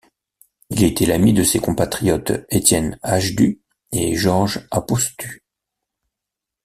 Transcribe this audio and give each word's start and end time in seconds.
Il 0.71 0.83
était 0.83 1.05
l'ami 1.05 1.31
de 1.31 1.43
ses 1.43 1.59
compatriotes 1.59 2.31
Etienne 2.51 2.97
Hajdu 3.03 3.61
et 3.91 4.15
George 4.15 4.67
Apostu. 4.71 5.43